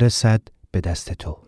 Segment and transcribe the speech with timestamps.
[0.00, 1.38] برسد به دست تو.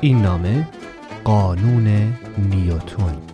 [0.00, 0.68] این نامه
[1.24, 3.25] قانون نیوتون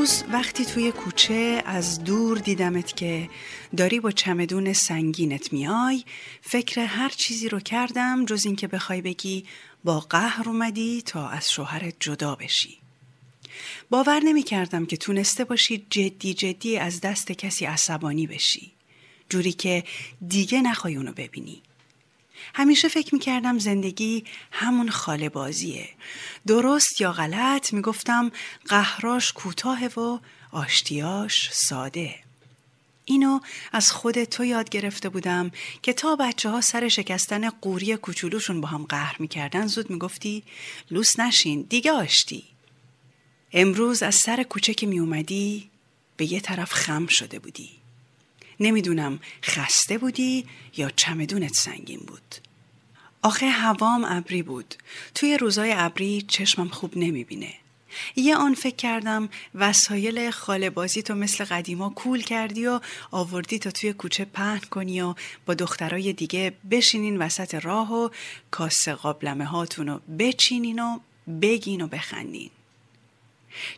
[0.00, 3.30] امروز وقتی توی کوچه از دور دیدمت که
[3.76, 6.04] داری با چمدون سنگینت میای
[6.40, 9.44] فکر هر چیزی رو کردم جز اینکه بخوای بگی
[9.84, 12.78] با قهر اومدی تا از شوهرت جدا بشی.
[13.90, 18.72] باور نمی کردم که تونسته باشی جدی جدی از دست کسی عصبانی بشی.
[19.28, 19.84] جوری که
[20.28, 21.62] دیگه نخوای اونو ببینی.
[22.54, 25.88] همیشه فکر می‌کردم زندگی همون خاله بازیه.
[26.46, 28.32] درست یا غلط می‌گفتم
[28.68, 30.18] قهراش کوتاه و
[30.52, 32.14] آشتیاش ساده.
[33.04, 33.40] اینو
[33.72, 35.50] از خود تو یاد گرفته بودم
[35.82, 40.42] که تا بچه ها سر شکستن قوری کوچولوشون با هم قهر می‌کردن زود می‌گفتی
[40.90, 42.44] لوس نشین دیگه آشتی.
[43.52, 45.70] امروز از سر کوچه که میومدی
[46.16, 47.79] به یه طرف خم شده بودی.
[48.60, 52.34] نمی‌دونم خسته بودی یا چمدونت سنگین بود.
[53.22, 54.74] آخه هوام ابری بود.
[55.14, 57.54] توی روزای ابری چشمم خوب نمی‌بینه.
[58.16, 62.80] یه آن فکر کردم وسایل خاله بازی تو مثل قدیما کول کردی و
[63.10, 65.14] آوردی تا توی کوچه پهن کنی و
[65.46, 68.08] با دخترای دیگه بشینین وسط راه و
[68.50, 70.98] کاسه قابلمه هاتون رو بچینین و
[71.42, 72.50] بگین و بخندین.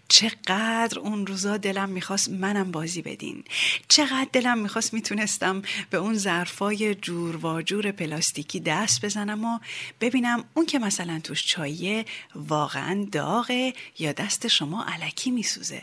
[0.08, 3.44] چقدر اون روزا دلم می‌خواست منم بازی بدین.
[3.88, 9.58] چقدر دلم می‌خواست می‌تونستم به اون ظرفای جور و جور پلاستیکی دست بزنم و
[10.00, 12.04] ببینم اون که مثلا توش چاییه
[12.34, 15.82] واقعا داغه یا دست شما علکی میسوزه.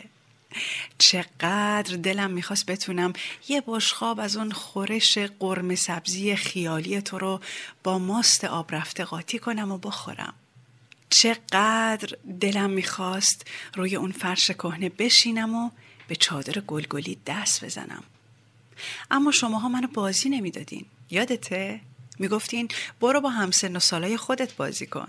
[0.98, 3.12] چقدر دلم می‌خواست بتونم
[3.48, 7.40] یه بشخاب از اون خورش قرم سبزی خیالی تو رو
[7.82, 10.34] با ماست آب رفته قاطی کنم و بخورم.
[11.10, 15.70] چقدر دلم می‌خواست روی اون فرش کهنه بشینم و
[16.08, 18.02] به چادر گلگلی دست بزنم.
[19.10, 20.84] اما شماها منو بازی نمی‌دادین.
[21.10, 21.80] یادته؟
[22.18, 22.68] می‌گفتین
[23.00, 25.08] برو با همسن و سالای خودت بازی کن.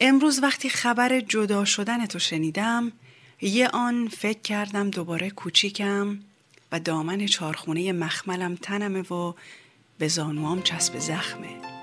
[0.00, 2.92] امروز وقتی خبر جدا شدن تو شنیدم
[3.40, 6.18] یه آن فکر کردم دوباره کوچیکم
[6.72, 9.34] و دامن چارخونه مخملم تنمه و
[9.98, 11.79] به زانوام چسب زخمه.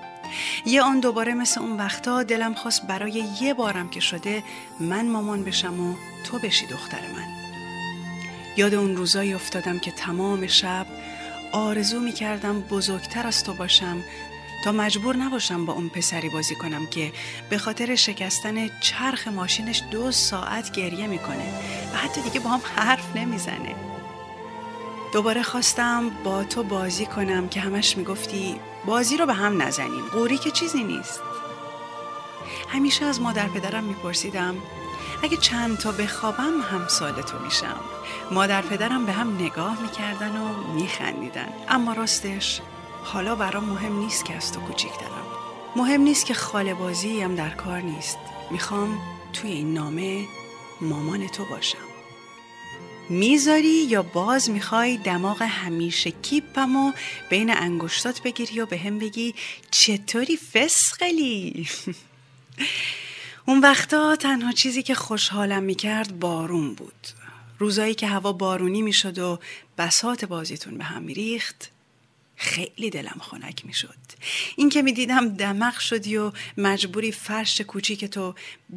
[0.66, 4.42] یه آن دوباره مثل اون وقتا دلم خواست برای یه بارم که شده
[4.80, 5.94] من مامان بشم و
[6.24, 7.26] تو بشی دختر من.
[8.56, 10.86] یاد اون روزایی افتادم که تمام شب
[11.52, 14.04] آرزو می کردم بزرگتر از تو باشم
[14.64, 17.12] تا مجبور نباشم با اون پسری بازی کنم که
[17.50, 21.52] به خاطر شکستن چرخ ماشینش دو ساعت گریه می‌کنه
[21.94, 23.74] و حتی دیگه با هم حرف نمی‌زنه.
[25.12, 30.04] دوباره خواستم با تو بازی کنم که همش می‌گفتی بازی رو به هم نزنیم.
[30.12, 31.20] قوری که چیزی نیست.
[32.68, 34.56] همیشه از مادر پدرم میپرسیدم
[35.22, 37.80] اگه چند تا بخوابم هم سال تو میشم.
[38.30, 41.48] مادر پدرم به هم نگاه می‌کردن و میخندیدن.
[41.68, 42.60] اما راستش
[43.04, 45.26] حالا برام مهم نیست که از تو کوچیکترم
[45.76, 48.18] مهم نیست که خاله بازی هم در کار نیست.
[48.50, 48.98] می‌خوام
[49.32, 50.24] توی این نامه
[50.80, 51.87] مامان تو باشم.
[53.10, 56.92] می‌ذاری یا باز می‌خوای دماغ همیشه کیپم و
[57.30, 59.34] بین انگشتات بگیری و به هم بگی
[59.70, 61.68] چطوری فسقلی؟
[63.46, 67.08] اون وقتا تنها چیزی که خوشحالم می‌کرد بارون بود.
[67.58, 69.38] روزایی که هوا بارونی می‌شد و
[69.78, 71.70] بسات بازیتون به هم میریخت
[72.40, 73.94] خیلی دلم خنک می‌شد.
[74.56, 78.34] این که می‌دیدم دمق شدی و مجبوری فرش کوچیک تو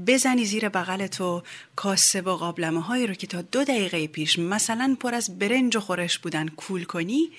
[0.07, 1.43] بزنی زیر بغل تو
[1.75, 5.79] کاسه و قابلمه هایی رو که تا دو دقیقه پیش مثلا پر از برنج و
[5.79, 7.29] خورش بودن کول کنی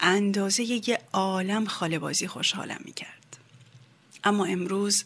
[0.00, 3.36] اندازه یه عالم خاله بازی خوشحالم می‌کرد.
[4.24, 5.04] اما امروز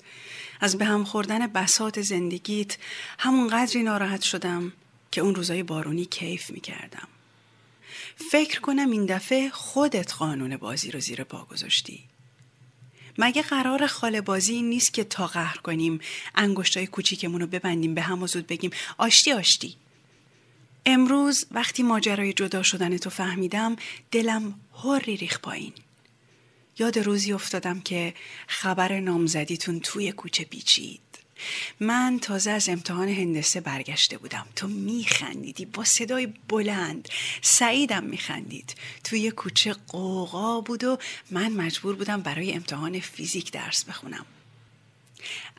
[0.61, 2.77] از به هم خوردن بسات زندگیت
[3.19, 4.73] همون قدری ناراحت شدم
[5.11, 7.09] که اون روزای بارونی کیف می‌کردم.
[8.17, 12.05] فکر کنم این دفعه خودت قانون بازی رو زیر پا گذاشتی.
[13.19, 16.01] مگه قرار خاله بازی نیست که تا قهر کنیم
[16.35, 19.77] انگشتای کوچیکمون رو ببندیم به هم و زود بگیم آشتی آشتی.
[20.87, 23.77] امروز وقتی ماجرای جدا شدن تو فهمیدم
[24.11, 25.73] دلم هری ریخ پایین.
[26.79, 28.15] یاد روزی افتادم که
[28.47, 31.06] خبر نامزدیتون توی کوچه پیچید.
[31.81, 34.47] من تازه از امتحان هندسه برگشته بودم.
[34.57, 37.09] تو میخندیدی با صدای بلند.
[37.43, 38.75] سعیدم میخندید.
[39.05, 40.99] توی کوچه قوقا بود و
[41.31, 44.27] من مجبور بودم برای امتحان فیزیک درس بخونم.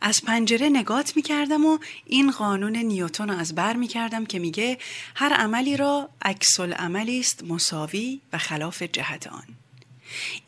[0.01, 4.77] از پنجره نگات می‌کردم و این قانون نیوتون رو از بر می‌کردم که میگه
[5.15, 9.47] هر عملی را عکس عملی است مساوی و خلاف جهت آن.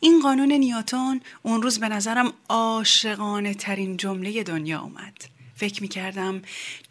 [0.00, 5.24] این قانون نیوتون اون روز به نظرم عاشقانه ترین جمله دنیا اومد.
[5.56, 6.42] فکر می‌کردم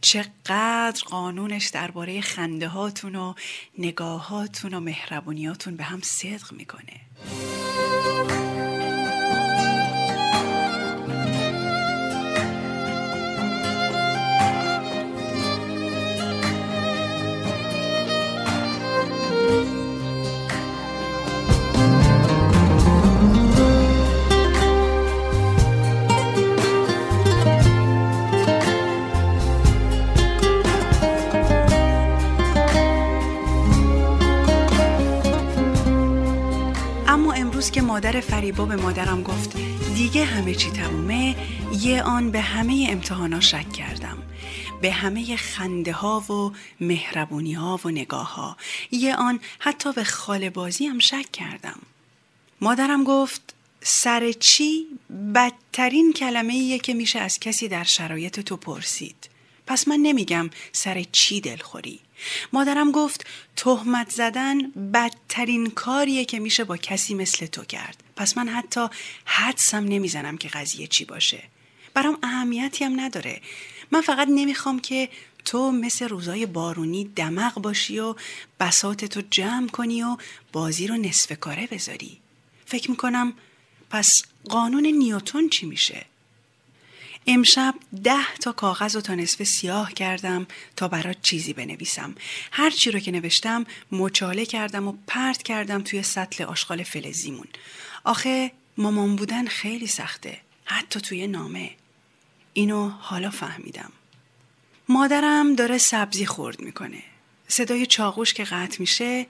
[0.01, 3.33] چقدر قانونش درباره خنده هاتون و
[3.77, 7.01] نگاهاتون و مهربونیاتون به هم صدق می‌کنه.
[38.09, 39.57] مادر فریبا به مادرم گفت
[39.95, 41.35] دیگه همه چی تمومه
[41.81, 44.17] یه آن به همه امتحانا شک کردم.
[44.81, 48.57] به همه خنده ها و مهربونی ها و نگاه ها.
[48.91, 51.79] یه آن حتی به خاله بازی هم شک کردم.
[52.61, 54.85] مادرم گفت سر چی؟
[55.35, 59.29] بدترین کلمه ایه که میشه از کسی در شرایط تو پرسید.
[59.67, 61.99] پس من نمیگم سر چی دلخوری.
[62.53, 63.25] مادرم گفت
[63.55, 68.03] تهمت زدن بدترین کاریه که میشه با کسی مثل تو کرد.
[68.15, 68.87] پس من حتی
[69.25, 71.43] حدسم نمی‌زنم که قضیه چی باشه.
[71.93, 73.41] برام اهمیتی هم نداره.
[73.91, 75.09] من فقط نمی‌خوام که
[75.45, 78.15] تو مثل روزای بارونی دمق باشی و
[78.59, 80.17] بسات تو جمع کنی و
[80.51, 82.19] بازی رو نصف کاره بذاری.
[82.65, 83.33] فکر می‌کنم
[83.89, 84.09] پس
[84.49, 86.05] قانون نیوتون چی میشه؟
[87.27, 92.15] امشب ده تا کاغذ و تا نصف سیاه کردم تا برات چیزی بنویسم.
[92.51, 97.47] هر چی رو که نوشتم مچاله کردم و پرت کردم توی سطل آشغال فلزیمون.
[98.03, 100.37] آخه مامان بودن خیلی سخته.
[100.65, 101.71] حتی توی نامه.
[102.53, 103.91] اینو حالا فهمیدم.
[104.89, 107.03] مادرم داره سبزی خورد می‌کنه.
[107.47, 109.27] صدای چاقوش که قطع میشه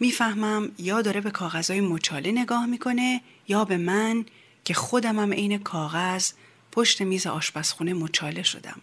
[0.00, 4.26] می‌فهمم یا داره به کاغذهای مچاله نگاه می‌کنه یا به من
[4.64, 6.32] که خودمم عین کاغذ
[6.72, 8.80] پشت میز آشپزخونه مچاله شدم.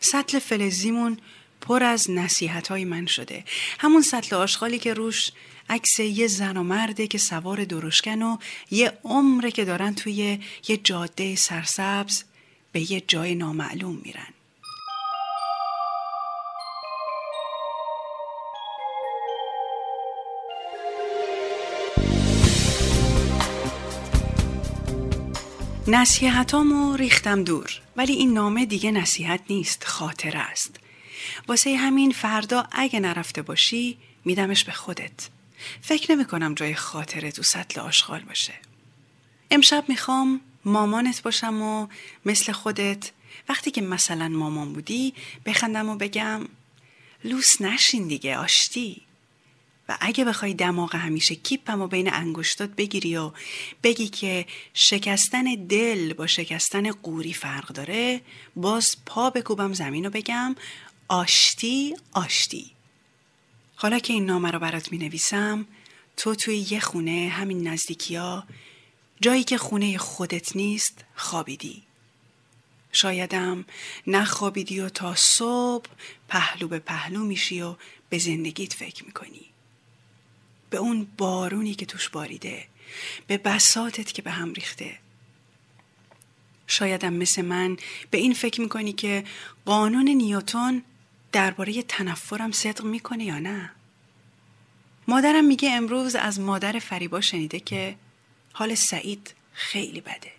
[0.00, 1.18] سطل فلزیمون
[1.60, 3.44] پر از نصیحت های من شده.
[3.78, 5.32] همون سطل آشغالی که روش
[5.70, 8.36] عکس یه زن و مرده که سوار درشکن و
[8.70, 12.22] یه عمره که دارن توی یه جاده سرسبز
[12.72, 14.37] به یه جای نامعلوم میرن.
[25.90, 30.76] نصیحتامو ریختم دور ولی این نامه دیگه نصیحت نیست خاطره است.
[31.48, 35.28] واسه همین فردا اگه نرفته باشی میدمش به خودت.
[35.82, 38.54] فکر نمی کنم جای خاطره تو سطل آشغال باشه.
[39.50, 41.86] امشب می‌خوام مامانت باشم و
[42.26, 43.10] مثل خودت.
[43.48, 45.14] وقتی که مثلا مامان بودی
[45.46, 46.48] بخندم و بگم
[47.24, 49.07] لوس نشین دیگه آشتی؟
[49.88, 53.32] و اگه بخوای دماغ همیشه کیپم و بین انگشتات بگیری و
[53.82, 58.20] بگی که شکستن دل با شکستن قوری فرق داره
[58.56, 60.56] باز پا بکوبم زمین و بگم.
[61.08, 62.70] آشتی آشتی.
[63.76, 65.66] حالا که این نامه رو برات می نویسم
[66.16, 68.44] تو توی یه خونه همین نزدیکی ها
[69.20, 71.82] جایی که خونه خودت نیست خوابیدی.
[72.92, 73.64] شایدم
[74.06, 75.90] نخوابیدی و تا صبح
[76.28, 77.74] پهلو به پهلو میشی و
[78.08, 79.46] به زندگیت فکر می‌کنی.
[80.70, 82.64] به اون بارونی که توش باریده
[83.26, 84.98] به بساتت که به هم ریخته.
[86.66, 87.76] شایدم مثل من
[88.10, 89.24] به این فکر می‌کنی که
[89.64, 90.82] قانون نیوتون
[91.32, 93.72] درباره تنفرم صدق می‌کنه یا نه؟
[95.08, 97.96] مادرم میگه امروز از مادر فریبا شنیده که
[98.52, 100.32] حال سعید خیلی بده.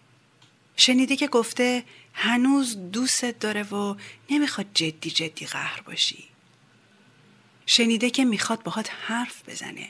[0.76, 1.84] شنیده که گفته
[2.14, 3.96] هنوز دوستت داره و
[4.30, 6.24] نمی‌خواد جدی جدی قهر باشی.
[7.66, 9.90] شنیده که می‌خواد باهات حرف بزنه.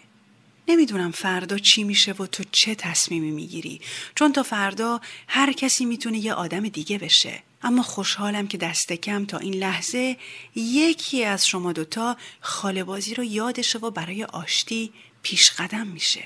[0.69, 3.81] نمی‌دونم فردا چی میشه و تو چه تصمیمی می‌گیری.
[4.15, 7.43] چون تا فردا هر کسی می‌تونه یه آدم دیگه بشه.
[7.61, 10.17] اما خوشحالم که دست کم تا این لحظه
[10.55, 14.91] یکی از شما دوتا خالبازی رو یادشه و برای آشتی
[15.23, 16.23] پیش قدم میشه.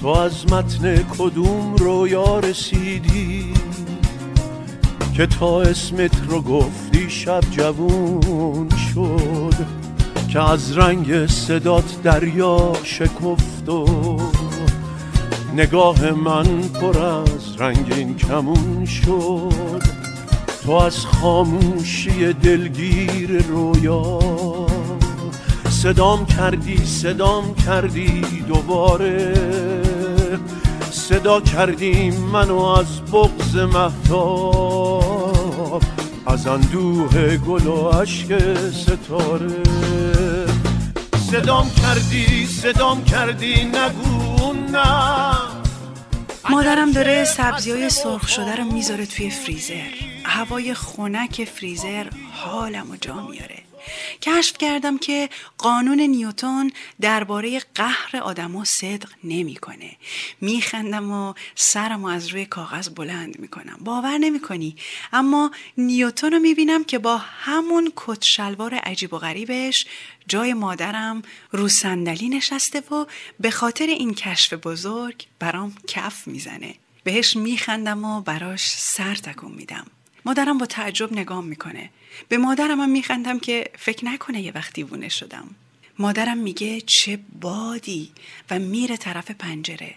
[0.00, 3.54] تو از متن کدوم رویا رسیدی
[5.16, 9.91] که تا اسمت رو گفتی شب جوون شد؟
[10.32, 13.86] که از رنگ صدات دریا شکفت و
[15.56, 19.82] نگاه من پر از رنگین کمون شد.
[20.64, 24.18] تو از خاموشی دلگیر رویا
[25.70, 29.34] صدام کردی صدام کردی دوباره.
[30.90, 35.02] صدا کردیم منو از بغز مهتاب
[36.26, 40.11] از اندوه گل و عشق ستاره.
[41.32, 45.32] صدام کردی صدام کردی نگو نه.
[46.50, 49.90] مادرم داره سبزی های سرخ شده رو می‌ذاره توی فریزر.
[50.24, 53.61] هوای خنک فریزر حالم و جا میاره.
[54.22, 59.96] کشف کردم که قانون نیوتون درباره قهر آدما صدق نمی‌کنه
[60.40, 64.76] میخندم و سرمو از روی کاغذ بلند می‌کنم باور نمی‌کنی
[65.12, 69.86] اما نیوتون رو می‌بینم که با همون کت شلوار عجیب و غریبش
[70.28, 73.06] جای مادرم رو صندلی نشسته و
[73.40, 76.74] به خاطر این کشف بزرگ برام کف می‌زنه.
[77.04, 79.86] بهش میخندم و براش سر تکون میدم.
[80.24, 81.90] مادرم با تعجب نگام می‌کنه.
[82.28, 85.54] به مادرم هم میخندم که فکر نکنه یه وقتی وونه شدم.
[85.98, 88.12] مادرم میگه چه بادی
[88.50, 89.94] و میره طرف پنجره.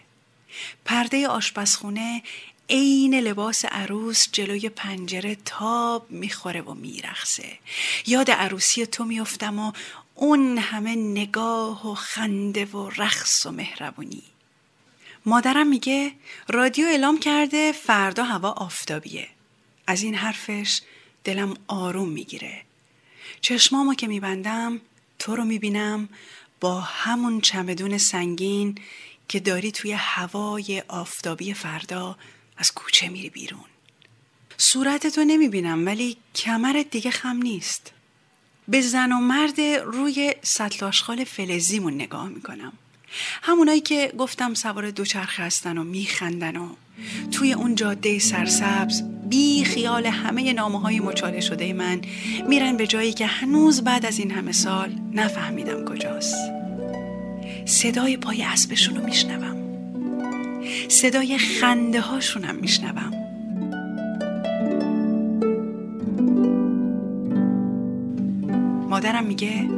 [0.85, 2.23] پرده آشپزخونه
[2.69, 7.59] عین لباس عروس جلوی پنجره تاب می‌خوره و میرخصه
[8.07, 9.71] یاد عروسی تو میفتم و
[10.15, 14.23] اون همه نگاه و خنده و رقص و مهربونی.
[15.25, 16.11] مادرم میگه
[16.47, 19.27] رادیو اعلام کرده فردا هوا آفتابیه.
[19.87, 20.81] از این حرفش
[21.23, 22.61] دلم آروم می‌گیره.
[23.41, 24.81] چشمامو که میبندم
[25.19, 26.09] تو رو می‌بینم
[26.59, 28.77] با همون چمدون سنگین
[29.27, 32.17] که داری توی هوای آفتابی فردا
[32.57, 33.65] از کوچه میری بیرون.
[34.57, 37.91] صورتتو نمی‌بینم ولی کمرت دیگه خم نیست.
[38.67, 42.73] به زن و مرد روی سطل آشغال فلزیمون نگاه می‌کنم.
[43.41, 46.67] همونایی که گفتم سوار دوچرخه هستن و میخندن و
[47.31, 52.01] توی اون جاده سرسبز بی خیال همه نامه های مچاله شده من
[52.47, 56.35] میرن به جایی که هنوز بعد از این همه سال نفهمیدم کجاست.
[57.65, 59.55] صدای پای اسبشون رو میشنوم.
[60.87, 63.11] صدای خنده هاشونم میشنوم.
[68.89, 69.69] مادرم میگه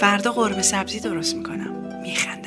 [0.00, 2.02] فردا قرمه سبزی درست می‌کنم.
[2.02, 2.45] میخندم.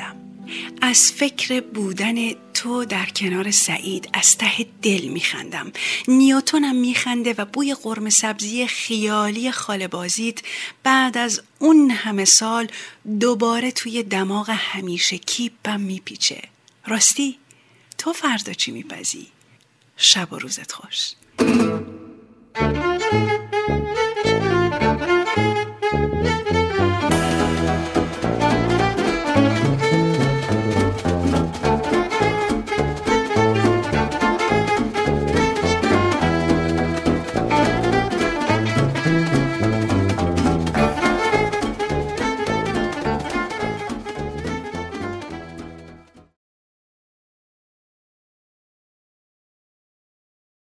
[0.80, 5.72] از فکر بودن تو در کنار سعید از ته دل میخندم.
[6.08, 10.38] نیوتونم میخنده و بوی قرم سبزی خیالی خاله بازیت
[10.82, 12.68] بعد از اون همه سال
[13.20, 16.42] دوباره توی دماغ همیشه کیپم میپیچه.
[16.86, 17.38] راستی
[17.98, 19.26] تو فردا چی میپزی؟
[19.96, 21.12] شب و روزت خوش.